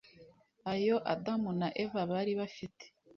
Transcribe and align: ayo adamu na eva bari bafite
ayo 0.73 0.95
adamu 1.13 1.49
na 1.59 1.67
eva 1.83 2.01
bari 2.11 2.33
bafite 2.39 2.85